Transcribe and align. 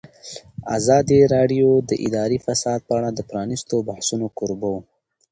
ازادي 0.77 1.19
راډیو 1.35 1.69
د 1.89 1.91
اداري 2.07 2.37
فساد 2.45 2.79
په 2.87 2.93
اړه 2.99 3.09
د 3.13 3.19
پرانیستو 3.29 3.75
بحثونو 3.89 4.27
کوربه 4.37 4.67
وه. 4.73 4.81